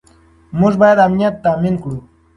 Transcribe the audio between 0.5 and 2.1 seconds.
موږ باید امنیت تامین کړو.